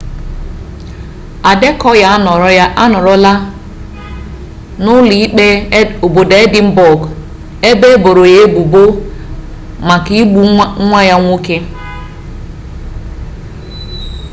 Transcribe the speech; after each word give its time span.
adekọya 1.51 2.07
anọrọla 2.83 3.31
n'ụlọ 4.83 5.13
ikpe 5.25 5.45
obodo 6.05 6.35
edịnbọg 6.43 6.99
ebe 7.69 7.85
eboro 7.95 8.23
ya 8.33 8.37
ebubo 8.45 8.81
maka 9.87 10.11
igbu 10.21 10.39
nwa 10.87 10.99
ya 11.09 11.15
nwoke 11.23 11.55